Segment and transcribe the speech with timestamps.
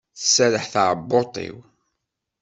[0.19, 1.57] Tserreḥ teɛbuḍt-iw.